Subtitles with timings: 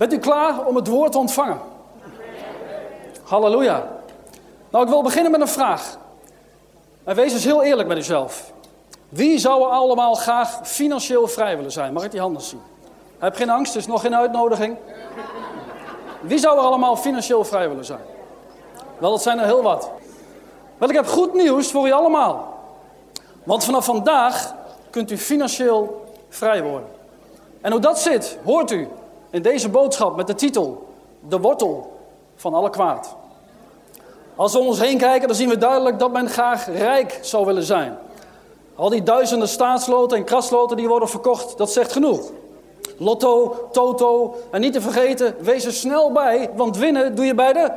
[0.00, 1.60] Bent u klaar om het woord te ontvangen?
[3.22, 3.88] Halleluja.
[4.70, 5.98] Nou, ik wil beginnen met een vraag.
[7.04, 8.52] En wees eens heel eerlijk met uzelf.
[9.08, 11.92] Wie zou er allemaal graag financieel vrij willen zijn?
[11.92, 12.60] Mag ik die handen zien?
[13.18, 14.76] Heb geen angst, het is nog geen uitnodiging.
[16.20, 18.04] Wie zou er allemaal financieel vrij willen zijn?
[18.98, 19.90] Wel, dat zijn er heel wat.
[20.78, 22.58] Wel, ik heb goed nieuws voor u allemaal.
[23.44, 24.54] Want vanaf vandaag
[24.90, 26.88] kunt u financieel vrij worden.
[27.60, 28.88] En hoe dat zit, hoort u
[29.30, 30.88] in deze boodschap met de titel
[31.28, 31.98] De wortel
[32.36, 33.16] van alle kwaad.
[34.36, 37.46] Als we om ons heen kijken, dan zien we duidelijk dat men graag rijk zou
[37.46, 37.98] willen zijn.
[38.74, 42.30] Al die duizenden staatsloten en krasloten die worden verkocht, dat zegt genoeg.
[42.98, 47.52] Lotto, Toto en niet te vergeten, wees er snel bij, want winnen doe je bij
[47.52, 47.70] de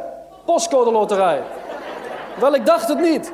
[0.46, 1.44] postcode loterij.
[2.40, 3.34] Wel, ik dacht het niet.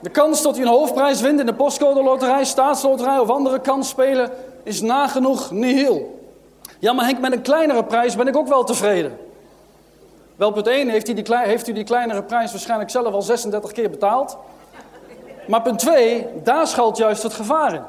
[0.00, 4.30] De kans dat u een hoofdprijs wint in de postcode loterij, staatsloterij of andere kansspelen
[4.66, 6.20] is nagenoeg nihil.
[6.78, 9.18] Ja, maar Henk, met een kleinere prijs ben ik ook wel tevreden.
[10.36, 14.36] Wel, punt 1 heeft, die, u die kleinere prijs waarschijnlijk zelf al 36 keer betaald.
[15.46, 17.82] Maar punt 2, daar schuilt juist het gevaar in.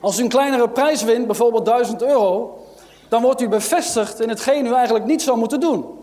[0.00, 2.64] Als u een kleinere prijs wint, bijvoorbeeld 1000 euro,
[3.08, 5.98] dan wordt u bevestigd in hetgeen u eigenlijk niet zou moeten doen.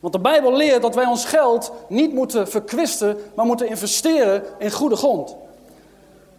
[0.00, 4.70] Want de Bijbel leert dat wij ons geld niet moeten verkwisten, maar moeten investeren in
[4.70, 5.36] goede grond.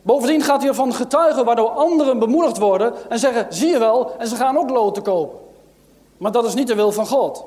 [0.04, 4.28] Bovendien gaat u ervan getuigen waardoor anderen bemoedigd worden en zeggen, zie je wel, en
[4.28, 5.40] ze gaan ook loten kopen.
[6.18, 7.46] Maar dat is niet de wil van God.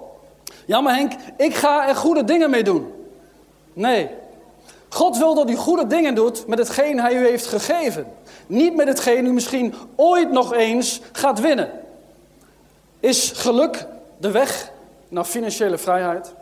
[0.67, 2.93] Ja, maar Henk, ik ga er goede dingen mee doen.
[3.73, 4.11] Nee.
[4.89, 8.07] God wil dat u goede dingen doet met hetgeen hij u heeft gegeven.
[8.47, 11.71] Niet met hetgeen u misschien ooit nog eens gaat winnen.
[13.01, 13.87] Is geluk
[14.19, 14.73] de weg
[15.09, 16.35] naar financiële vrijheid?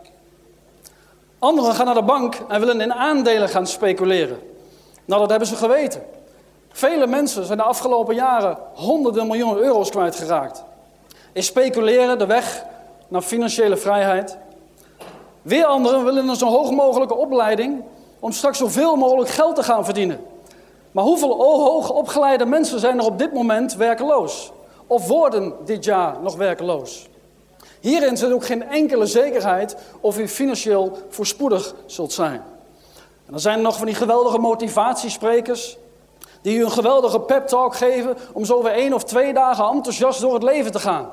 [1.39, 4.39] Anderen gaan naar de bank en willen in aandelen gaan speculeren.
[5.05, 6.03] Nou, dat hebben ze geweten.
[6.71, 10.63] Vele mensen zijn de afgelopen jaren honderden miljoenen euro's kwijtgeraakt.
[11.33, 12.65] Is speculeren de weg
[13.07, 14.37] naar financiële vrijheid?
[15.41, 17.83] Weer anderen willen een zo hoog mogelijke opleiding
[18.19, 20.19] om straks zoveel mogelijk geld te gaan verdienen.
[20.91, 24.51] Maar hoeveel hoog opgeleide mensen zijn er op dit moment werkeloos?
[24.87, 27.07] Of worden dit jaar nog werkeloos?
[27.79, 32.43] Hierin zit ook geen enkele zekerheid of u financieel voorspoedig zult zijn.
[33.25, 35.77] En dan zijn er nog van die geweldige motivatiesprekers
[36.41, 40.21] die u een geweldige pep talk geven om zo weer één of twee dagen enthousiast
[40.21, 41.09] door het leven te gaan.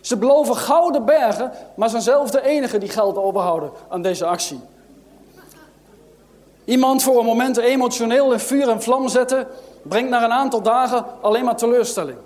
[0.00, 4.60] Ze beloven gouden bergen, maar zijn zelf de enige die geld overhouden aan deze actie.
[6.64, 9.46] Iemand voor een moment emotioneel in vuur en vlam zetten,
[9.82, 12.18] brengt na een aantal dagen alleen maar teleurstelling.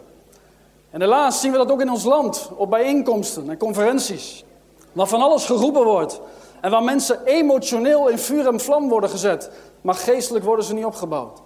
[0.90, 4.44] En helaas zien we dat ook in ons land, op bijeenkomsten en conferenties.
[4.92, 6.20] Waar van alles geroepen wordt
[6.64, 10.84] en waar mensen emotioneel in vuur en vlam worden gezet, maar geestelijk worden ze niet
[10.84, 11.40] opgebouwd.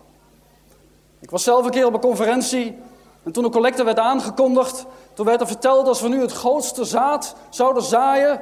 [1.21, 2.79] Ik was zelf een keer op een conferentie
[3.23, 6.84] en toen de collecte werd aangekondigd, toen werd er verteld als we nu het grootste
[6.84, 8.41] zaad zouden zaaien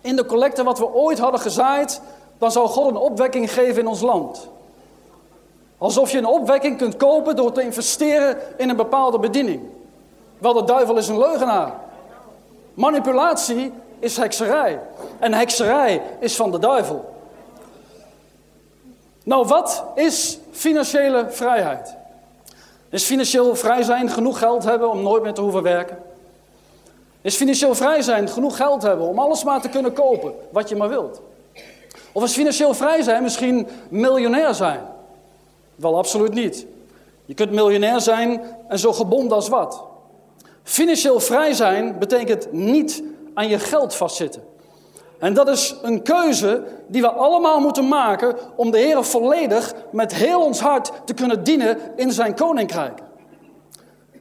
[0.00, 2.00] in de collecte wat we ooit hadden gezaaid,
[2.38, 4.48] dan zou God een opwekking geven in ons land.
[5.78, 9.60] Alsof je een opwekking kunt kopen door te investeren in een bepaalde bediening.
[10.38, 11.72] Wel, de duivel is een leugenaar.
[12.74, 14.80] Manipulatie is hekserij.
[15.18, 17.14] En hekserij is van de duivel.
[19.24, 21.94] Nou, wat is financiële vrijheid?
[22.90, 25.98] Is financieel vrij zijn genoeg geld hebben om nooit meer te hoeven werken?
[27.20, 30.76] Is financieel vrij zijn genoeg geld hebben om alles maar te kunnen kopen wat je
[30.76, 31.20] maar wilt?
[32.12, 34.80] Of is financieel vrij zijn misschien miljonair zijn?
[35.74, 36.66] Wel, absoluut niet.
[37.24, 39.82] Je kunt miljonair zijn en zo gebonden als wat.
[40.62, 43.02] Financieel vrij zijn betekent niet
[43.34, 44.42] aan je geld vastzitten.
[45.18, 50.14] En dat is een keuze die we allemaal moeten maken om de Heer volledig met
[50.14, 53.00] heel ons hart te kunnen dienen in zijn koninkrijk.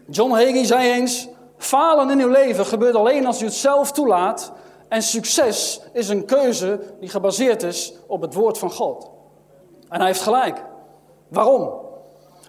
[0.09, 1.27] John Hagee zei eens,
[1.57, 4.51] falen in uw leven gebeurt alleen als u het zelf toelaat
[4.87, 9.09] en succes is een keuze die gebaseerd is op het woord van God.
[9.89, 10.63] En hij heeft gelijk.
[11.27, 11.71] Waarom?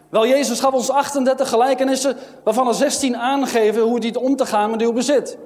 [0.09, 4.71] Wel, Jezus gaf ons 38 gelijkenissen, waarvan er 16 aangeven hoe het om te gaan
[4.71, 5.39] met uw bezit.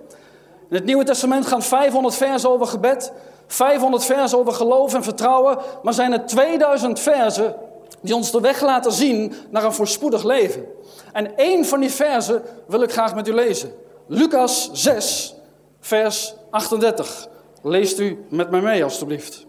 [0.68, 3.12] In het Nieuwe Testament gaan 500 versen over gebed,
[3.46, 7.56] 500 versen over geloof en vertrouwen, maar zijn er 2000 versen
[8.00, 10.66] die ons de weg laten zien naar een voorspoedig leven.
[11.12, 13.72] En één van die versen wil ik graag met u lezen.
[14.06, 15.34] Lucas 6,
[15.80, 17.28] vers 38.
[17.62, 19.46] Leest u met mij mee, alstublieft.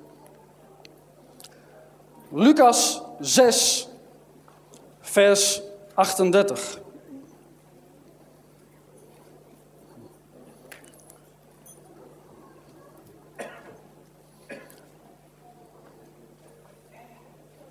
[2.31, 3.87] Lucas 6,
[5.01, 5.61] vers
[5.93, 6.79] 38.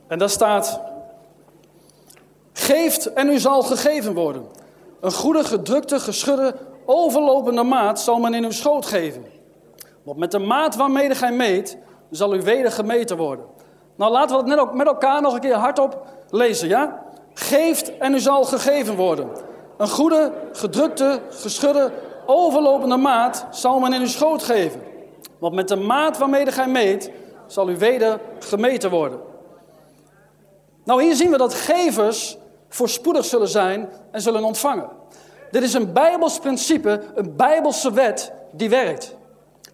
[0.07, 0.81] En daar staat:
[2.53, 4.47] Geeft en u zal gegeven worden.
[5.01, 6.55] Een goede, gedrukte, geschudde,
[6.85, 9.27] overlopende maat zal men in uw schoot geven.
[10.03, 11.79] Want met de maat waarmee gij meet,
[12.11, 13.45] zal u weder gemeten worden.
[13.97, 17.03] Nou, laten we het net ook met elkaar nog een keer hardop lezen, ja?
[17.35, 19.29] Geeft en u zal gegeven worden.
[19.77, 21.93] Een goede, gedrukte, geschudde,
[22.27, 24.83] overlopende maat zal men in uw schoot geven.
[25.39, 27.11] Want met de maat waarmee gij meet,
[27.47, 29.21] zal u weder gemeten worden.
[30.87, 32.37] Nou, hier zien we dat gevers
[32.69, 34.89] voorspoedig zullen zijn en zullen ontvangen.
[35.51, 39.15] Dit is een Bijbels principe, een Bijbelse wet die werkt.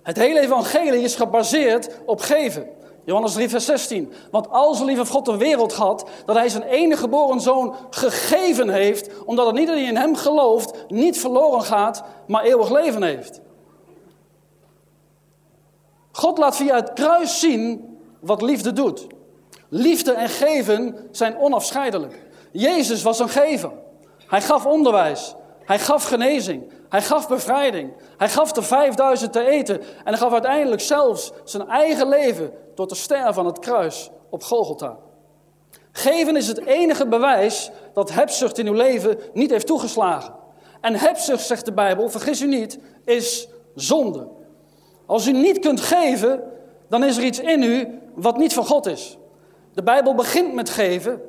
[0.03, 2.67] Het hele evangelie is gebaseerd op geven.
[3.05, 4.13] Johannes 3, vers 16.
[4.31, 8.69] Want al zo lief God de wereld had, dat hij zijn enige geboren zoon gegeven
[8.69, 13.41] heeft, omdat het dat hij in hem gelooft, niet verloren gaat, maar eeuwig leven heeft.
[16.13, 19.07] God laat via het kruis zien wat liefde doet.
[19.75, 22.23] Liefde en geven zijn onafscheidelijk.
[22.51, 23.73] Jezus was een gever.
[24.27, 25.35] Hij gaf onderwijs.
[25.65, 26.73] Hij gaf genezing.
[26.89, 27.93] Hij gaf bevrijding.
[28.17, 29.81] Hij gaf de 5000 te eten.
[29.81, 34.43] En hij gaf uiteindelijk zelfs zijn eigen leven door te sterven aan het kruis op
[34.43, 34.97] Golgotha.
[35.93, 40.35] Geven is het enige bewijs dat hebzucht in uw leven niet heeft toegeslagen.
[40.81, 44.29] En hebzucht, zegt de Bijbel, vergis u niet, is zonde.
[45.07, 46.43] Als u niet kunt geven,
[46.89, 49.17] dan is er iets in u wat niet van God is.
[49.75, 51.21] De Bijbel begint met geven.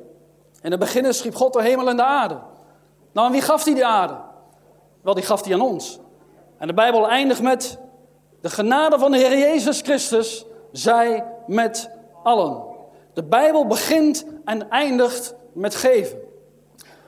[0.62, 2.38] In het begin schiep God de hemel en de aarde.
[3.12, 4.16] Nou, en wie gaf hij de aarde?
[5.02, 5.98] Wel, die gaf hij aan ons.
[6.58, 7.78] En de Bijbel eindigt met
[8.40, 11.90] de genade van de Heer Jezus Christus zij met
[12.22, 12.62] allen.
[13.12, 16.18] De Bijbel begint en eindigt met geven.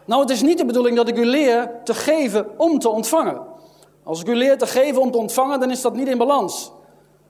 [0.04, 3.42] Nou, het is niet de bedoeling dat ik u leer te geven om te ontvangen.
[4.04, 6.72] Als ik u leer te geven om te ontvangen, dan is dat niet in balans.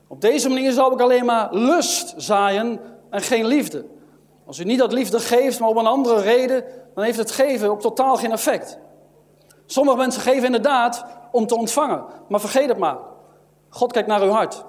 [0.09, 2.81] Op deze manier zou ik alleen maar lust zaaien
[3.11, 3.85] en geen liefde.
[4.47, 6.65] Als u niet dat liefde geeft, maar om een andere reden,
[6.95, 8.79] dan heeft het geven op totaal geen effect.
[9.67, 12.99] Sommige mensen geven inderdaad om te ontvangen, maar vergeet het maar.
[13.69, 14.65] God kijkt naar uw hart.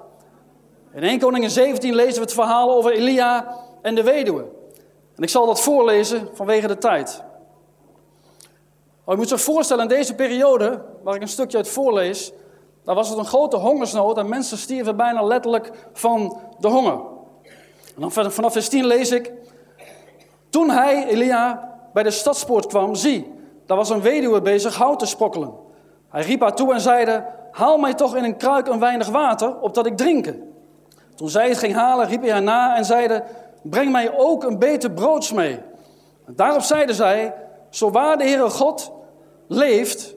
[0.92, 4.44] In 1 Koningin 17 lezen we het verhaal over Elia en de weduwe.
[5.16, 7.22] En ik zal dat voorlezen vanwege de tijd.
[9.04, 12.32] Maar moet zich voorstellen, in deze periode, waar ik een stukje uit voorlees,
[12.84, 17.00] daar was het een grote hongersnood en mensen stierven bijna letterlijk van de honger.
[17.94, 19.32] En dan vanaf vers 10 lees ik,
[20.50, 23.32] toen hij, Elia, bij de stadspoort kwam, zie,
[23.66, 25.52] daar was een weduwe bezig hout te sprokkelen.
[26.08, 29.60] Hij riep haar toe en zeide, haal mij toch in een kruik een weinig water,
[29.60, 30.52] opdat ik drinken.
[31.14, 33.24] Toen zij het ging halen, riep hij haar na en zeide,
[33.62, 35.60] breng mij ook een beter broods mee.
[36.26, 37.34] Daarop zeide zij,
[37.70, 38.92] zo waar de Heere God
[39.46, 40.14] leeft,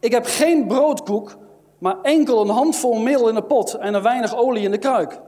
[0.00, 1.36] ik heb geen broodkoek,
[1.78, 5.20] maar enkel een handvol meel in de pot en een weinig olie in de kruik.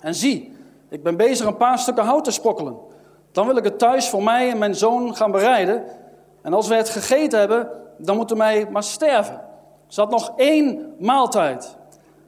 [0.00, 0.56] En zie,
[0.88, 2.76] ik ben bezig een paar stukken hout te sprokkelen.
[3.32, 5.84] Dan wil ik het thuis voor mij en mijn zoon gaan bereiden.
[6.42, 9.40] En als we het gegeten hebben, dan moeten wij maar sterven.
[9.86, 11.76] Ze had nog één maaltijd.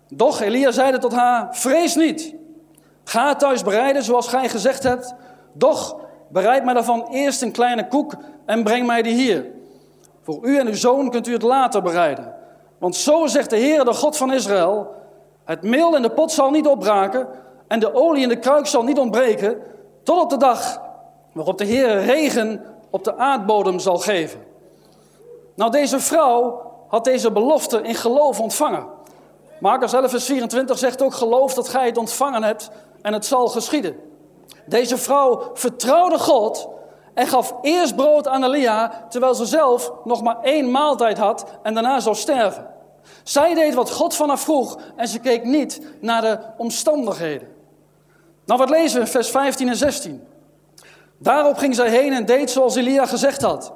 [0.08, 2.34] Doch Elia zeide tot haar, vrees niet.
[3.04, 5.14] Ga thuis bereiden zoals gij gezegd hebt.
[5.52, 5.96] Doch
[6.28, 8.14] bereid mij daarvan eerst een kleine koek
[8.46, 9.46] en breng mij die hier.
[10.22, 12.34] Voor u en uw zoon kunt u het later bereiden.
[12.78, 14.94] Want zo zegt de Heer, de God van Israël,
[15.44, 17.28] het meel in de pot zal niet opbraken
[17.68, 19.58] en de olie in de kruik zal niet ontbreken,
[20.02, 20.82] tot op de dag
[21.34, 24.40] waarop de Heer regen op de aardbodem zal geven.
[25.54, 28.86] Nou, deze vrouw had deze belofte in geloof ontvangen.
[29.60, 32.70] Marcus 11, vers 24 zegt ook: Geloof dat gij het ontvangen hebt
[33.02, 33.96] en het zal geschieden.
[34.66, 36.68] Deze vrouw vertrouwde God
[37.14, 41.74] en gaf eerst brood aan Elia, terwijl ze zelf nog maar één maaltijd had en
[41.74, 42.66] daarna zou sterven.
[43.22, 47.48] Zij deed wat God van haar vroeg en ze keek niet naar de omstandigheden.
[48.44, 50.26] Nou, wat lezen we in vers 15 en 16?
[51.24, 53.72] Daarop ging zij heen en deed zoals Elia gezegd had.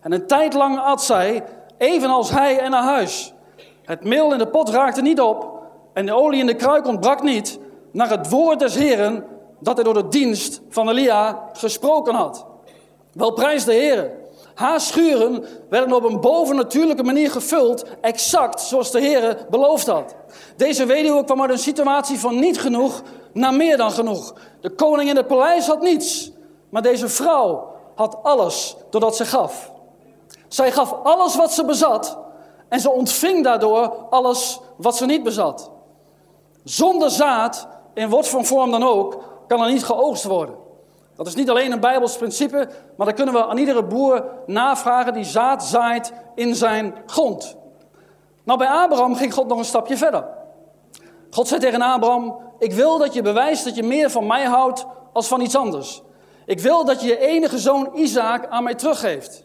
[0.00, 1.44] En een tijd lang at zij,
[1.76, 3.32] evenals hij en naar huis.
[3.84, 5.62] Het meel in de pot raakte niet op
[5.92, 7.58] en de olie in de kruik ontbrak niet,
[7.92, 9.24] naar het woord des Heren
[9.60, 12.46] dat hij door de dienst van Elia gesproken had.
[13.12, 14.10] Wel prijs de Heer.
[14.54, 20.14] Haar schuren werden op een bovennatuurlijke manier gevuld, exact zoals de Heer beloofd had.
[20.56, 23.02] Deze weduwe kwam uit een situatie van niet genoeg
[23.32, 24.34] naar meer dan genoeg.
[24.60, 26.32] De koning in het paleis had niets,
[26.70, 29.72] maar deze vrouw had alles doordat ze gaf.
[30.48, 32.18] Zij gaf alles wat ze bezat
[32.68, 35.70] en ze ontving daardoor alles wat ze niet bezat.
[36.64, 40.54] Zonder zaad, in wat voor vorm dan ook, kan er niet geoogst worden.
[41.16, 45.12] Dat is niet alleen een Bijbels principe, maar dat kunnen we aan iedere boer navragen
[45.12, 47.56] die zaad zaait in zijn grond.
[48.44, 50.24] Nou, bij Abraham ging God nog een stapje verder.
[51.30, 54.86] God zei tegen Abraham: Ik wil dat je bewijst dat je meer van mij houdt
[55.12, 56.02] als van iets anders.
[56.48, 59.44] Ik wil dat je je enige zoon Isaac aan mij teruggeeft.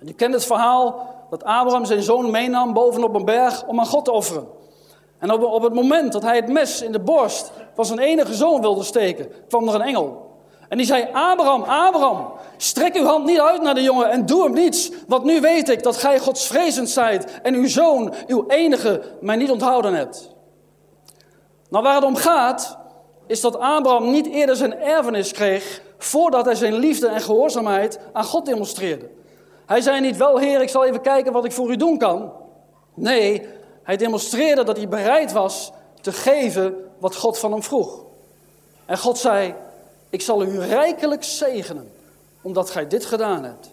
[0.00, 4.04] Je kent het verhaal dat Abraham zijn zoon meenam bovenop een berg om aan God
[4.04, 4.48] te offeren.
[5.18, 8.34] En op, op het moment dat hij het mes in de borst van zijn enige
[8.34, 10.30] zoon wilde steken, kwam er een engel.
[10.68, 14.42] En die zei, Abraham, Abraham, strek uw hand niet uit naar de jongen en doe
[14.42, 14.90] hem niets.
[15.06, 19.50] Want nu weet ik dat gij godsvrezend zijt en uw zoon, uw enige, mij niet
[19.50, 20.34] onthouden hebt.
[21.70, 22.78] Nou, waar het om gaat,
[23.26, 28.24] is dat Abraham niet eerder zijn erfenis kreeg voordat hij zijn liefde en gehoorzaamheid aan
[28.24, 29.08] God demonstreerde.
[29.66, 32.32] Hij zei niet, wel heer, ik zal even kijken wat ik voor u doen kan.
[32.94, 33.46] Nee,
[33.82, 38.04] hij demonstreerde dat hij bereid was te geven wat God van hem vroeg.
[38.86, 39.54] En God zei,
[40.10, 41.92] ik zal u rijkelijk zegenen,
[42.42, 43.70] omdat gij dit gedaan hebt.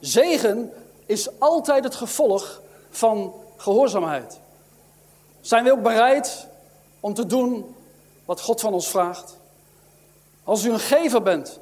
[0.00, 0.72] Zegen
[1.06, 4.40] is altijd het gevolg van gehoorzaamheid.
[5.40, 6.46] Zijn we ook bereid
[7.00, 7.74] om te doen
[8.24, 9.38] wat God van ons vraagt?
[10.50, 11.58] Als u een gever bent,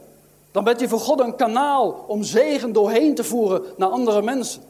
[0.52, 4.62] dan bent u voor God een kanaal om zegen doorheen te voeren naar andere mensen.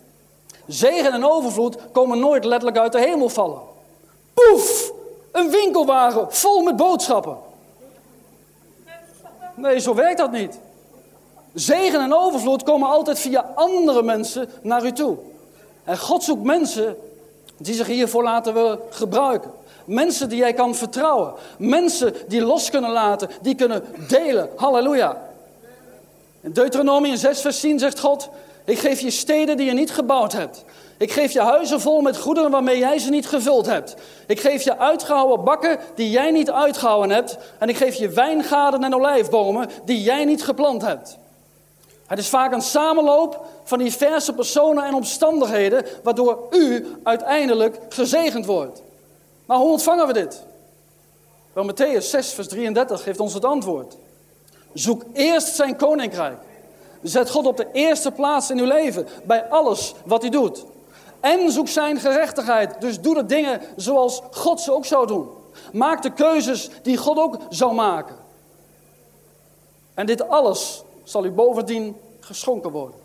[0.66, 3.60] Zegen en overvloed komen nooit letterlijk uit de hemel vallen.
[4.34, 4.92] Poef!
[5.32, 7.36] Een winkelwagen vol met boodschappen.
[9.54, 10.58] Nee, zo werkt dat niet.
[11.54, 15.16] Zegen en overvloed komen altijd via andere mensen naar u toe.
[15.84, 16.96] En God zoekt mensen
[17.56, 19.50] die zich hiervoor laten willen gebruiken.
[19.88, 21.32] Mensen die jij kan vertrouwen.
[21.58, 24.48] Mensen die los kunnen laten, die kunnen delen.
[24.56, 25.22] Halleluja.
[26.40, 28.28] In Deuteronomium 6 vers 10 zegt God,
[28.64, 30.64] ik geef je steden die je niet gebouwd hebt.
[30.98, 33.94] Ik geef je huizen vol met goederen waarmee jij ze niet gevuld hebt.
[34.26, 37.38] Ik geef je uitgehouwen bakken die jij niet uitgehouden hebt.
[37.58, 41.18] En ik geef je wijngaarden en olijfbomen die jij niet geplant hebt.
[42.06, 48.82] Het is vaak een samenloop van diverse personen en omstandigheden, waardoor u uiteindelijk gezegend wordt.
[49.48, 50.42] Maar hoe ontvangen we dit?
[51.52, 53.96] Wel, Matthäus 6, vers 33 geeft ons het antwoord.
[54.72, 56.38] Zoek eerst zijn koninkrijk.
[57.02, 60.64] Zet God op de eerste plaats in uw leven, bij alles wat u doet.
[61.20, 62.80] En zoek zijn gerechtigheid.
[62.80, 65.28] Dus doe de dingen zoals God ze ook zou doen.
[65.72, 68.16] Maak de keuzes die God ook zou maken.
[69.94, 73.00] En dit alles zal u bovendien geschonken worden.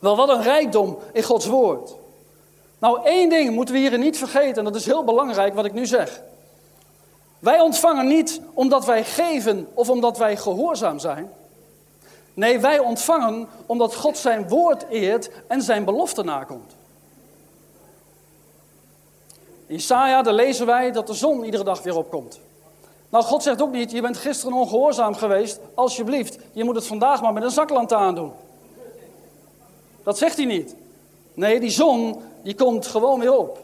[0.00, 1.94] Wel, wat een rijkdom in Gods woord.
[2.80, 5.72] Nou, één ding moeten we hier niet vergeten, en dat is heel belangrijk wat ik
[5.72, 6.22] nu zeg.
[7.38, 11.30] Wij ontvangen niet omdat wij geven of omdat wij gehoorzaam zijn.
[12.34, 16.76] Nee, wij ontvangen omdat God zijn woord eert en zijn belofte nakomt.
[19.66, 22.40] In Isaiah, daar lezen wij dat de zon iedere dag weer opkomt.
[23.08, 27.22] Nou, God zegt ook niet, je bent gisteren ongehoorzaam geweest, alsjeblieft, je moet het vandaag
[27.22, 28.32] maar met een zaklantaarn doen.
[30.02, 30.74] Dat zegt hij niet.
[31.34, 33.58] Nee, die zon, die komt gewoon weer op.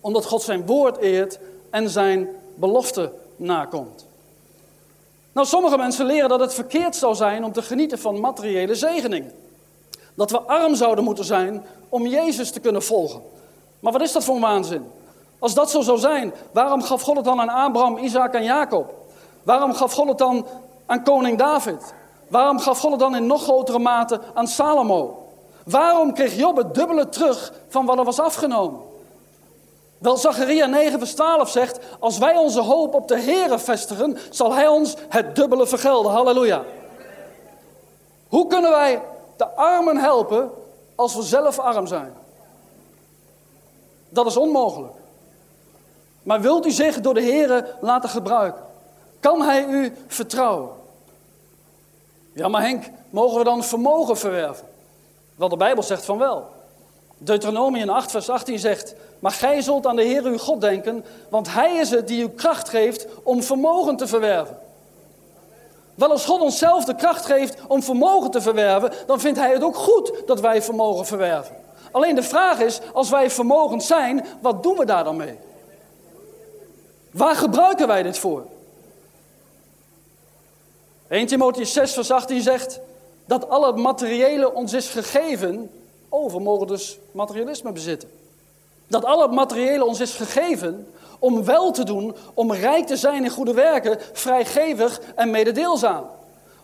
[0.00, 1.38] Omdat God zijn woord eert
[1.70, 4.06] en zijn belofte nakomt.
[5.32, 9.32] Nou, sommige mensen leren dat het verkeerd zou zijn om te genieten van materiële zegeningen.
[10.14, 13.22] Dat we arm zouden moeten zijn om Jezus te kunnen volgen.
[13.80, 14.90] Maar wat is dat voor een waanzin?
[15.38, 18.94] Als dat zo zou zijn, waarom gaf God het dan aan Abraham, Isaac en Jacob?
[19.42, 20.46] Waarom gaf God het dan
[20.86, 21.94] aan koning David?
[22.28, 25.19] Waarom gaf God het dan in nog grotere mate aan Salomo?
[25.70, 28.80] Waarom kreeg Job het dubbele terug van wat er was afgenomen?
[29.98, 34.54] Wel, Zacharia 9 vers 12 zegt, als wij onze hoop op de Here vestigen, zal
[34.54, 36.12] Hij ons het dubbele vergelden.
[36.12, 36.64] Halleluja.
[38.28, 39.02] Hoe kunnen wij
[39.36, 40.50] de armen helpen
[40.94, 42.14] als we zelf arm zijn?
[44.08, 44.92] Dat is onmogelijk.
[46.22, 48.62] Maar wilt u zich door de Here laten gebruiken?
[49.20, 50.70] Kan Hij u vertrouwen?
[52.32, 54.69] Ja, maar Henk, mogen we dan vermogen verwerven?
[55.40, 56.48] Wel, de Bijbel zegt van wel.
[57.18, 61.52] Deuteronomium 8, vers 18 zegt: Maar gij zult aan de Heer uw God denken, want
[61.52, 64.58] Hij is het die u kracht geeft om vermogen te verwerven.
[65.94, 69.62] Wel, als God onszelf de kracht geeft om vermogen te verwerven, dan vindt Hij het
[69.62, 71.56] ook goed dat wij vermogen verwerven.
[71.90, 75.38] Alleen de vraag is, als wij vermogend zijn, wat doen we daar dan mee?
[77.10, 78.46] Waar gebruiken wij dit voor?
[81.08, 82.80] 1 Timotheus 6, vers 18 zegt
[83.30, 85.70] dat al het materiële ons is gegeven.
[86.08, 88.10] Oh, we mogen dus materialisme bezitten.
[88.86, 90.86] Dat al het materiële ons is gegeven
[91.18, 96.04] om wel te doen, om rijk te zijn in goede werken, vrijgevig en mededeelzaam.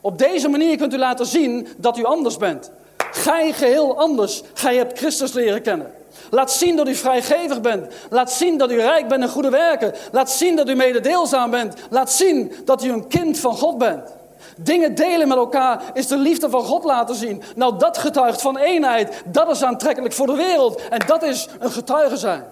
[0.00, 2.70] Op deze manier kunt u laten zien dat u anders bent.
[2.96, 4.42] Gij geheel anders.
[4.54, 5.92] Gij hebt Christus leren kennen.
[6.30, 7.92] Laat zien dat u vrijgevig bent.
[8.11, 9.94] Laat zien dat u rijk bent in goede werken.
[10.12, 11.75] Laat zien dat u mededeelzaam bent.
[11.90, 14.15] Laat zien dat u een kind van God bent.
[14.57, 17.43] Dingen delen met elkaar is de liefde van God laten zien.
[17.55, 19.23] Nou, dat getuigt van eenheid.
[19.25, 20.88] Dat is aantrekkelijk voor de wereld.
[20.88, 22.45] En dat is een getuige zijn.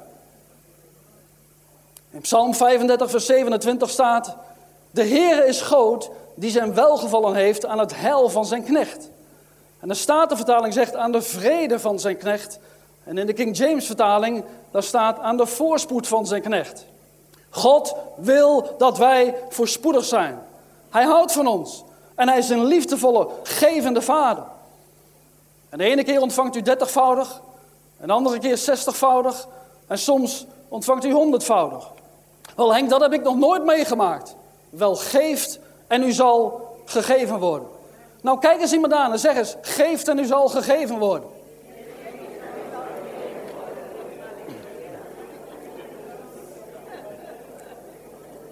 [2.11, 4.37] In Psalm 35, vers 27 staat:
[4.91, 9.09] De Heere is groot die zijn welgevallen heeft aan het heil van zijn knecht.
[9.81, 12.59] En de Statenvertaling zegt aan de vrede van zijn knecht
[13.05, 16.87] En in de King James vertaling, daar staat aan de voorspoed van zijn knecht.
[17.51, 20.39] God wil dat wij voorspoedig zijn.
[20.95, 21.85] Hij houdt van ons.
[22.15, 24.45] En hij is een liefdevolle, gevende vader.
[25.69, 27.41] En de ene keer ontvangt u dertigvoudig,
[27.97, 29.49] en de andere keer zestigvoudig,
[29.87, 31.91] en soms ontvangt u honderdvoudig.
[32.57, 34.37] Wel Henk, dat heb ik nog nooit meegemaakt.
[34.71, 37.69] Wel geeft en u zal gegeven worden.
[38.21, 41.29] Nou, kijk eens iemand aan en zeg eens, geeft en u zal gegeven worden.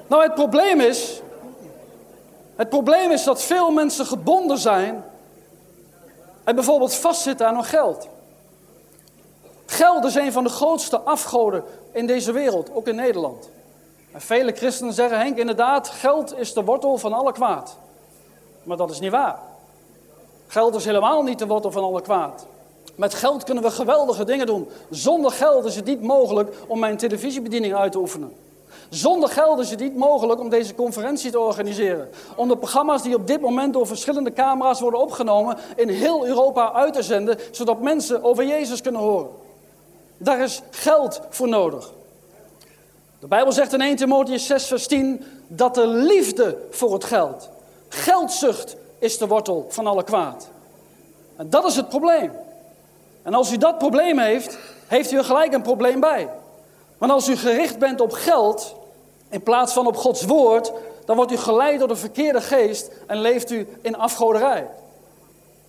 [0.07, 1.23] Nou, het probleem is,
[2.63, 5.05] het probleem is dat veel mensen gebonden zijn
[6.45, 8.09] en bijvoorbeeld vastzitten aan hun geld.
[9.67, 13.51] Geld is een van de grootste afgoden in deze wereld, ook in Nederland.
[14.13, 17.77] En vele christenen zeggen, Henk, inderdaad, geld is de wortel van alle kwaad.
[18.63, 19.39] Maar dat is niet waar.
[20.47, 22.47] Geld is helemaal niet de wortel van alle kwaad.
[22.95, 24.69] Met geld kunnen we geweldige dingen doen.
[24.91, 28.37] Zonder geld is het niet mogelijk om mijn televisiebediening uit te oefenen.
[28.89, 32.11] Zonder geld is het niet mogelijk om deze conferentie te organiseren.
[32.37, 36.73] Om de programma's die op dit moment door verschillende camera's worden opgenomen in heel Europa
[36.73, 39.31] uit te zenden, zodat mensen over Jezus kunnen horen.
[40.19, 41.93] Daar is geld voor nodig.
[43.19, 47.51] De Bijbel zegt in 1 Timotheus 6, vers 10 dat de liefde voor het geld,
[47.89, 50.49] geldzucht is de wortel van alle kwaad.
[51.37, 52.33] En dat is het probleem.
[53.23, 56.29] En als u dat probleem heeft, heeft u er gelijk een probleem bij.
[57.03, 58.75] Want als u gericht bent op geld
[59.29, 60.73] in plaats van op Gods woord,
[61.05, 64.69] dan wordt u geleid door de verkeerde geest en leeft u in afgoderij.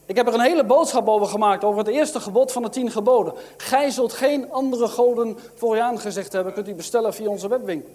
[0.05, 2.91] Ik heb er een hele boodschap over gemaakt, over het eerste gebod van de tien
[2.91, 3.33] geboden.
[3.57, 7.93] Gij zult geen andere goden voor u aangezegd hebben, kunt u bestellen via onze webwinkel.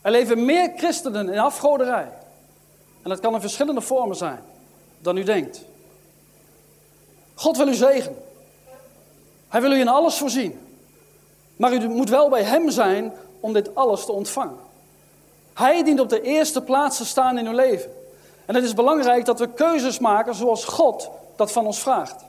[0.00, 2.08] Er leven meer christenen in afgoderij.
[3.02, 4.42] En dat kan in verschillende vormen zijn
[4.98, 5.64] dan u denkt.
[7.34, 8.32] God wil u zegenen.
[9.54, 10.60] Hij wil u in alles voorzien.
[11.56, 14.58] Maar u moet wel bij Hem zijn om dit alles te ontvangen.
[15.52, 17.90] Hij dient op de eerste plaats te staan in uw leven.
[18.46, 22.24] En het is belangrijk dat we keuzes maken zoals God dat van ons vraagt.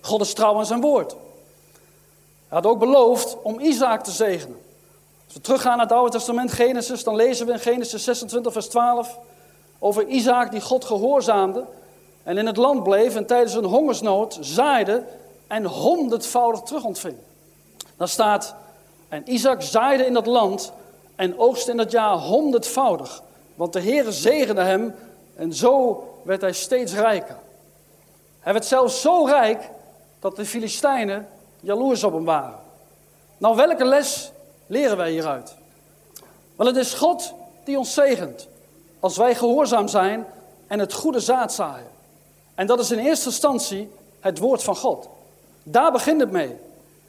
[0.00, 1.10] God is trouw aan zijn woord.
[1.10, 4.60] Hij had ook beloofd om Isaac te zegenen.
[5.24, 8.68] Als we teruggaan naar het Oude Testament, Genesis, dan lezen we in Genesis 26, vers
[8.68, 9.18] 12
[9.78, 11.64] over Isaac die God gehoorzaamde
[12.22, 15.04] en in het land bleef en tijdens een hongersnood zaaide
[15.50, 17.16] en honderdvoudig terug ontving.
[17.96, 18.54] Dan staat,
[19.08, 20.72] en Isaac zaaide in dat land
[21.16, 23.22] en oogste in dat jaar honderdvoudig.
[23.54, 24.94] Want de Heere zegende hem
[25.36, 27.36] en zo werd hij steeds rijker.
[28.40, 29.70] Hij werd zelfs zo rijk
[30.18, 31.28] dat de Filistijnen
[31.60, 32.58] jaloers op hem waren.
[33.38, 34.32] Nou, welke les
[34.66, 35.54] leren wij hieruit?
[36.56, 37.32] Wel, het is God
[37.64, 38.48] die ons zegent
[39.00, 40.26] als wij gehoorzaam zijn
[40.66, 41.90] en het goede zaad zaaien.
[42.54, 45.08] En dat is in eerste instantie het woord van God.
[45.62, 46.56] Daar begint het mee.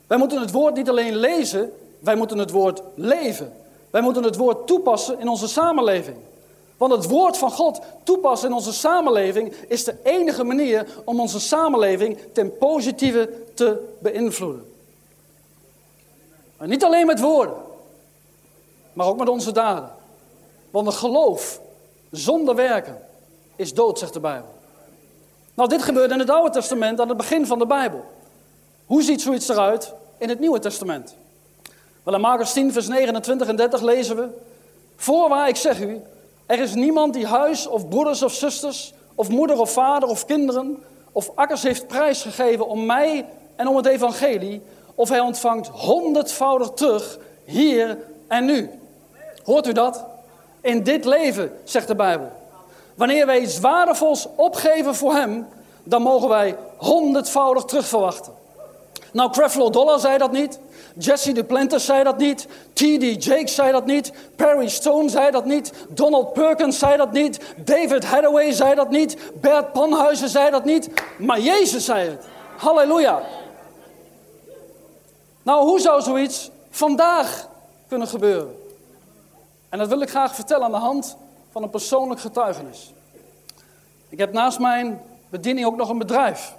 [0.07, 3.53] Wij moeten het woord niet alleen lezen, wij moeten het woord leven.
[3.89, 6.17] Wij moeten het woord toepassen in onze samenleving.
[6.77, 11.39] Want het woord van God toepassen in onze samenleving is de enige manier om onze
[11.39, 14.73] samenleving ten positieve te beïnvloeden.
[16.59, 17.55] Niet alleen met woorden,
[18.93, 19.91] maar ook met onze daden.
[20.71, 21.61] Want een geloof
[22.11, 23.01] zonder werken
[23.55, 24.53] is dood, zegt de Bijbel.
[25.53, 28.05] Nou, dit gebeurde in het Oude Testament aan het begin van de Bijbel.
[28.91, 31.15] Hoe ziet zoiets eruit in het Nieuwe Testament?
[32.03, 34.27] Wel, in Marcus 10, vers 29 en 30 lezen we:
[34.95, 36.01] Voorwaar, ik zeg u,
[36.45, 40.83] er is niemand die huis of broeders of zusters, of moeder of vader of kinderen
[41.11, 43.25] of akkers heeft prijsgegeven om mij
[43.55, 44.61] en om het evangelie,
[44.95, 48.69] of hij ontvangt honderdvoudig terug hier en nu.
[49.43, 50.05] Hoort u dat?
[50.61, 52.31] In dit leven, zegt de Bijbel.
[52.95, 55.47] Wanneer wij iets waardevols opgeven voor hem,
[55.83, 58.39] dan mogen wij honderdvoudig terugverwachten.
[59.11, 60.59] Nou, Creflo Dollar zei dat niet.
[60.97, 62.47] Jesse Duplantis zei dat niet.
[62.73, 63.23] T.D.
[63.23, 64.13] Jakes zei dat niet.
[64.35, 65.73] Perry Stone zei dat niet.
[65.89, 67.39] Donald Perkins zei dat niet.
[67.57, 69.17] David Hathaway zei dat niet.
[69.33, 70.89] Bert Panhuizen zei dat niet.
[71.17, 72.25] Maar Jezus zei het.
[72.57, 73.21] Halleluja.
[75.43, 77.47] Nou, hoe zou zoiets vandaag
[77.87, 78.55] kunnen gebeuren?
[79.69, 81.17] En dat wil ik graag vertellen aan de hand
[81.51, 82.93] van een persoonlijk getuigenis.
[84.09, 86.55] Ik heb naast mijn bediening ook nog een bedrijf.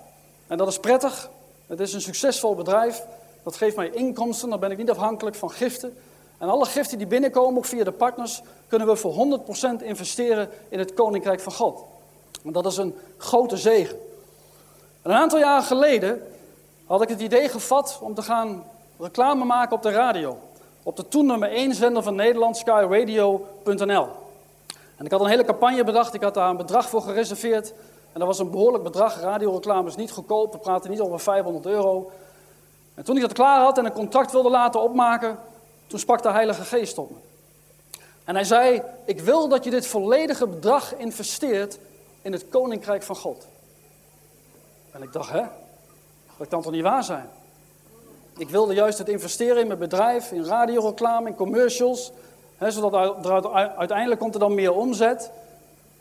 [0.46, 1.30] En dat is prettig.
[1.66, 3.02] Het is een succesvol bedrijf.
[3.42, 4.50] Dat geeft mij inkomsten.
[4.50, 5.96] Dan ben ik niet afhankelijk van giften.
[6.38, 9.40] En alle giften die binnenkomen, ook via de partners, kunnen we voor
[9.80, 11.84] 100% investeren in het Koninkrijk van God.
[12.44, 13.98] En dat is een grote zegen.
[15.02, 16.22] Een aantal jaren geleden
[16.86, 18.64] had ik het idee gevat om te gaan
[18.98, 20.38] reclame maken op de radio.
[20.82, 24.08] Op de toen nummer 1 zender van Nederland, skyradio.nl.
[24.96, 27.72] En ik had een hele campagne bedacht, ik had daar een bedrag voor gereserveerd.
[28.12, 29.20] En dat was een behoorlijk bedrag.
[29.20, 30.52] Radioreclame is niet goedkoop.
[30.52, 32.10] We praten niet over 500 euro.
[32.94, 35.38] En toen ik dat klaar had en een contract wilde laten opmaken,
[35.86, 37.16] toen sprak de Heilige Geest op me.
[38.24, 41.78] En hij zei: Ik wil dat je dit volledige bedrag investeert
[42.22, 43.46] in het koninkrijk van God.
[44.90, 45.42] En ik dacht: Hè?
[46.36, 47.30] Dat kan toch niet waar zijn?
[48.36, 52.12] Ik wilde juist het investeren in mijn bedrijf, in radioreclame, in commercials.
[52.56, 55.30] Hè, zodat uiteindelijk komt er dan meer omzet,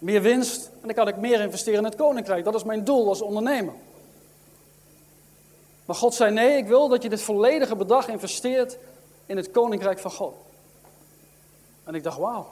[0.01, 0.65] meer winst.
[0.65, 2.43] En dan kan ik meer investeren in het koninkrijk.
[2.43, 3.73] Dat is mijn doel als ondernemer.
[5.85, 8.77] Maar God zei: Nee, ik wil dat je dit volledige bedrag investeert
[9.25, 10.33] in het koninkrijk van God.
[11.83, 12.47] En ik dacht: Wauw,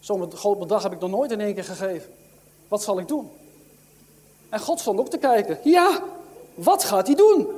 [0.00, 2.12] zo'n groot bedrag heb ik nog nooit in één keer gegeven.
[2.68, 3.30] Wat zal ik doen?
[4.48, 5.58] En God stond ook te kijken.
[5.62, 6.02] Ja,
[6.54, 7.48] wat gaat hij doen?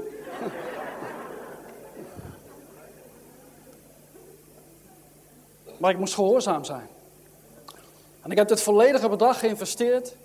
[5.79, 6.89] Maar ik moest gehoorzaam zijn.
[8.27, 10.17] En ik heb dit volledige bedrag geïnvesteerd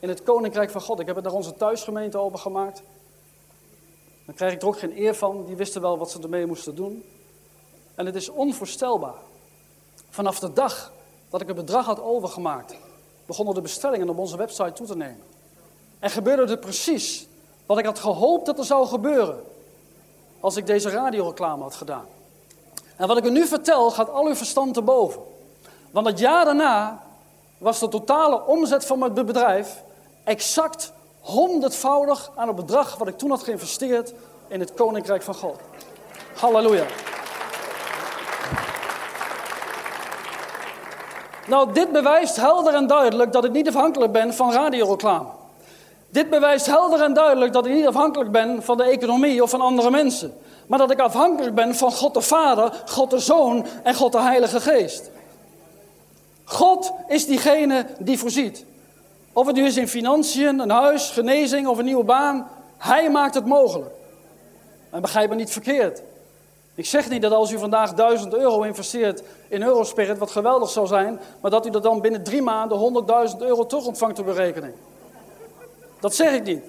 [0.00, 1.00] in het koninkrijk van God.
[1.00, 2.82] Ik heb het naar onze thuisgemeente overgemaakt.
[4.26, 5.44] Dan krijg ik er ook geen eer van.
[5.46, 7.04] Die wisten wel wat ze ermee moesten doen.
[7.94, 9.14] En het is onvoorstelbaar.
[10.10, 10.92] Vanaf de dag
[11.30, 12.74] dat ik het bedrag had overgemaakt,
[13.26, 15.22] begonnen de bestellingen op onze website toe te nemen.
[15.98, 17.26] En gebeurde het precies
[17.66, 19.42] wat ik had gehoopt dat er zou gebeuren
[20.40, 22.06] als ik deze radioreclame had gedaan.
[22.96, 25.22] En wat ik u nu vertel gaat al uw verstand te boven.
[25.90, 27.06] Want het jaar daarna
[27.58, 29.82] was de totale omzet van mijn bedrijf
[30.24, 34.12] exact honderdvoudig aan het bedrag wat ik toen had geïnvesteerd
[34.48, 35.56] in het Koninkrijk van God.
[36.40, 36.84] Halleluja.
[41.46, 45.28] Nou, dit bewijst helder en duidelijk dat ik niet afhankelijk ben van radioreclame.
[46.10, 49.60] Dit bewijst helder en duidelijk dat ik niet afhankelijk ben van de economie of van
[49.60, 50.34] andere mensen.
[50.66, 54.20] Maar dat ik afhankelijk ben van God de Vader, God de Zoon en God de
[54.20, 55.10] Heilige Geest.
[56.48, 58.64] God is diegene die voorziet.
[59.32, 62.48] Of het nu is in financiën, een huis, genezing of een nieuwe baan.
[62.78, 63.90] Hij maakt het mogelijk.
[64.90, 66.02] En begrijp me niet verkeerd.
[66.74, 70.86] Ik zeg niet dat als u vandaag 1000 euro investeert in Eurospirit, wat geweldig zou
[70.86, 74.72] zijn, maar dat u er dan binnen drie maanden 100.000 euro terug ontvangt op berekening.
[76.00, 76.62] Dat zeg ik niet.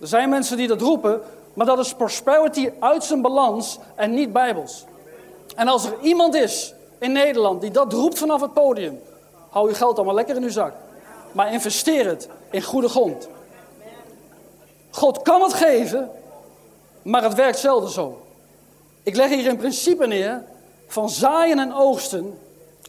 [0.00, 1.20] Er zijn mensen die dat roepen,
[1.54, 4.84] maar dat is prosperity uit zijn balans en niet bijbels.
[5.54, 9.00] En als er iemand is in Nederland die dat roept vanaf het podium,
[9.50, 10.72] hou uw geld allemaal lekker in uw zak.
[11.32, 13.28] Maar investeer het in goede grond.
[14.90, 16.10] God kan het geven,
[17.02, 18.20] maar het werkt zelden zo.
[19.02, 20.44] Ik leg hier een principe neer
[20.86, 22.38] van zaaien en oogsten,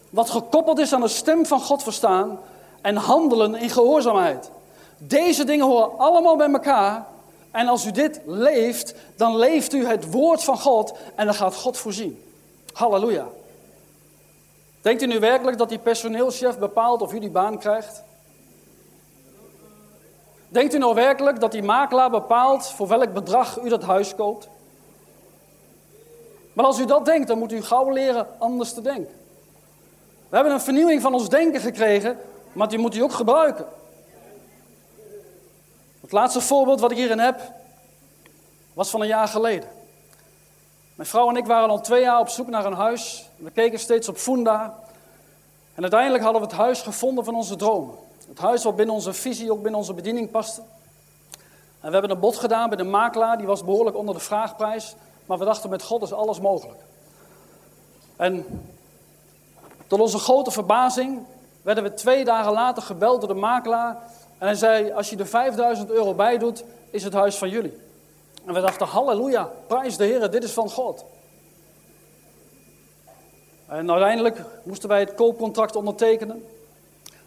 [0.09, 2.39] wat gekoppeld is aan de stem van God verstaan
[2.81, 4.49] en handelen in gehoorzaamheid.
[4.97, 7.05] Deze dingen horen allemaal bij elkaar.
[7.51, 11.55] En als u dit leeft, dan leeft u het woord van God en dan gaat
[11.55, 12.23] God voorzien.
[12.73, 13.27] Halleluja.
[14.87, 18.03] Denkt u nu werkelijk dat die personeelschef bepaalt of u die baan krijgt?
[20.49, 24.49] Denkt u nou werkelijk dat die makelaar bepaalt voor welk bedrag u dat huis koopt?
[26.53, 29.13] Maar als u dat denkt, dan moet u gauw leren anders te denken.
[30.29, 32.17] We hebben een vernieuwing van ons denken gekregen,
[32.53, 33.65] maar die moet u ook gebruiken.
[36.01, 37.41] Het laatste voorbeeld wat ik hierin heb,
[38.73, 39.76] was van een jaar geleden.
[40.97, 43.29] Mijn vrouw en ik waren al twee jaar op zoek naar een huis.
[43.35, 44.79] We keken steeds op Funda.
[45.75, 47.95] En uiteindelijk hadden we het huis gevonden van onze dromen.
[48.27, 50.61] Het huis wat binnen onze visie, ook binnen onze bediening paste.
[51.79, 54.95] En we hebben een bod gedaan bij de makelaar, die was behoorlijk onder de vraagprijs.
[55.25, 56.79] Maar we dachten, met God is alles mogelijk.
[58.15, 58.45] En
[59.87, 61.25] tot onze grote verbazing
[61.61, 63.97] werden we twee dagen later gebeld door de makelaar.
[64.37, 67.85] En hij zei, als je er 5000 euro bij doet, is het huis van jullie.
[68.47, 71.05] En we dachten, halleluja, prijs de Heer, dit is van God.
[73.67, 76.45] En uiteindelijk moesten wij het koopcontract ondertekenen.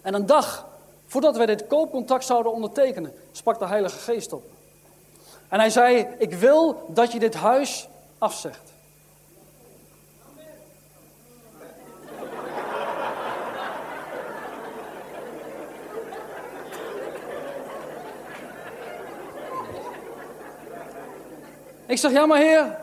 [0.03, 0.67] En een dag
[1.07, 4.43] voordat wij dit koopcontract zouden ondertekenen, sprak de Heilige Geest op.
[5.49, 8.70] En hij zei, ik wil dat je dit huis afzegt.
[21.91, 22.77] Ik zeg, ja maar heer,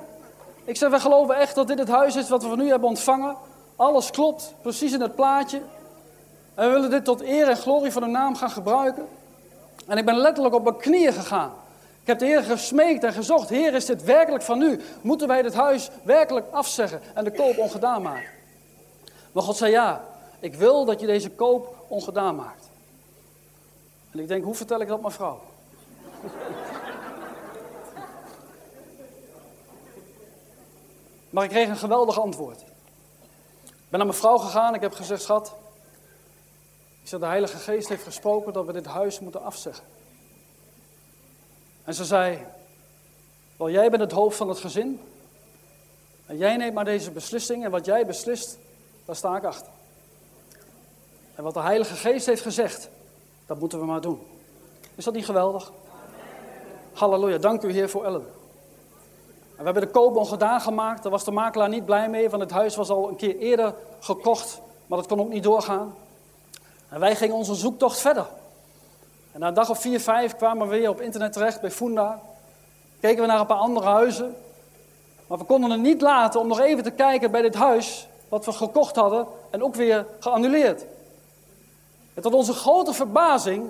[0.63, 2.89] ik zeg, wij geloven echt dat dit het huis is wat we van u hebben
[2.89, 3.35] ontvangen.
[3.75, 5.61] Alles klopt, precies in het plaatje.
[6.53, 9.07] En we willen dit tot eer en glorie van de naam gaan gebruiken.
[9.87, 11.51] En ik ben letterlijk op mijn knieën gegaan.
[12.01, 13.49] Ik heb de Heer gesmeekt en gezocht.
[13.49, 14.79] Heer, is dit werkelijk van u?
[15.01, 18.29] Moeten wij dit huis werkelijk afzeggen en de koop ongedaan maken?
[19.31, 20.03] Maar God zei ja,
[20.39, 22.69] ik wil dat je deze koop ongedaan maakt.
[24.11, 25.13] En ik denk, hoe vertel ik dat mijn
[31.29, 32.61] Maar ik kreeg een geweldig antwoord.
[33.63, 34.75] Ik ben naar mijn vrouw gegaan.
[34.75, 35.55] Ik heb gezegd, schat.
[37.01, 39.83] Ik zeg, de Heilige Geest heeft gesproken dat we dit huis moeten afzeggen.
[41.83, 42.45] En ze zei,
[43.57, 45.01] wel jij bent het hoofd van het gezin.
[46.25, 48.57] En jij neemt maar deze beslissing en wat jij beslist,
[49.05, 49.71] daar sta ik achter.
[51.35, 52.89] En wat de Heilige Geest heeft gezegd,
[53.45, 54.21] dat moeten we maar doen.
[54.95, 55.71] Is dat niet geweldig?
[56.93, 58.25] Halleluja, dank u Heer voor Ellen.
[59.57, 62.51] We hebben de koopbon gedaan gemaakt, daar was de makelaar niet blij mee, want het
[62.51, 65.95] huis was al een keer eerder gekocht, maar dat kon ook niet doorgaan.
[66.89, 68.25] En wij gingen onze zoektocht verder.
[69.31, 72.21] En na een dag of vier, vijf kwamen we weer op internet terecht bij Funda.
[72.99, 74.35] Keken we naar een paar andere huizen.
[75.27, 78.45] Maar we konden het niet laten om nog even te kijken bij dit huis wat
[78.45, 80.85] we gekocht hadden en ook weer geannuleerd.
[82.13, 83.69] En tot onze grote verbazing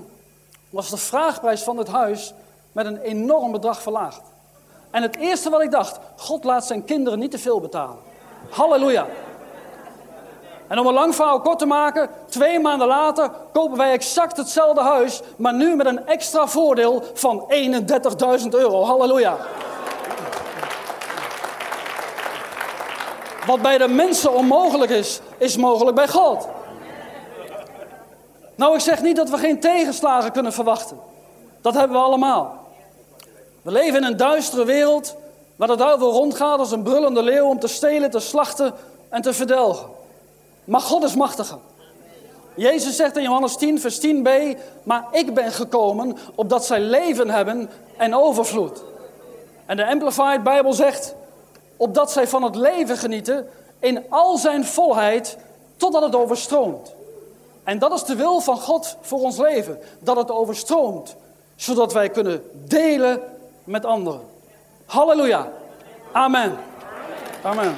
[0.69, 2.33] was de vraagprijs van het huis
[2.71, 4.21] met een enorm bedrag verlaagd.
[4.91, 7.97] En het eerste wat ik dacht, God laat zijn kinderen niet te veel betalen.
[8.49, 9.05] Halleluja.
[10.67, 14.81] En om een lang verhaal kort te maken, twee maanden later kopen wij exact hetzelfde
[14.81, 17.51] huis, maar nu met een extra voordeel van
[18.41, 18.83] 31.000 euro.
[18.83, 19.37] Halleluja.
[23.45, 26.47] Wat bij de mensen onmogelijk is, is mogelijk bij God.
[28.55, 30.99] Nou, ik zeg niet dat we geen tegenslagen kunnen verwachten.
[31.61, 32.56] Dat hebben we allemaal.
[33.67, 35.15] We leven in een duistere wereld
[35.55, 38.73] waar de duivel rondgaat als een brullende leeuw om te stelen, te slachten
[39.09, 39.89] en te verdelgen.
[40.63, 41.57] Maar God is machtiger.
[42.55, 47.69] Jezus zegt in Johannes 10, vers 10b, maar ik ben gekomen opdat zij leven hebben
[47.97, 48.83] en overvloed.
[49.65, 51.15] En de Amplified Bijbel zegt,
[51.77, 53.47] opdat zij van het leven genieten
[53.79, 55.37] in al zijn volheid
[55.77, 56.93] totdat het overstroomt.
[57.63, 61.15] En dat is de wil van God voor ons leven, dat het overstroomt,
[61.55, 63.35] zodat wij kunnen delen
[63.67, 64.21] met anderen.
[64.85, 65.47] Halleluja.
[66.11, 66.57] Amen.
[67.43, 67.75] Amen.